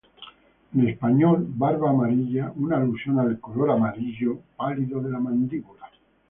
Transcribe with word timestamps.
En 0.73 0.89
español: 0.89 1.45
"barba 1.47 1.91
amarilla", 1.91 2.51
una 2.55 2.77
alusión 2.77 3.19
al 3.19 3.39
color 3.39 3.69
amarillo 3.69 4.39
pálido 4.57 4.99
de 4.99 5.11
la 5.11 5.19
mandíbula. 5.19 5.91